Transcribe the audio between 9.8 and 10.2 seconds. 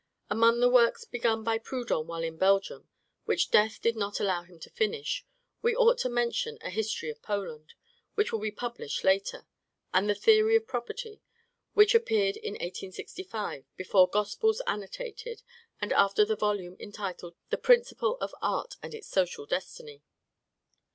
and, "The